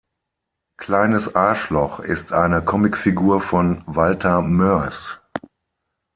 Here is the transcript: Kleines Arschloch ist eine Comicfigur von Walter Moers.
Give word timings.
Kleines 0.79 1.35
Arschloch 1.35 1.99
ist 1.99 2.31
eine 2.33 2.63
Comicfigur 2.63 3.39
von 3.39 3.83
Walter 3.85 4.41
Moers. 4.41 5.21